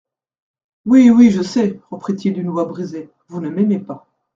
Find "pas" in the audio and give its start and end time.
3.77-4.07